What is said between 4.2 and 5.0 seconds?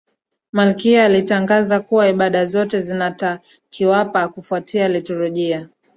kufuata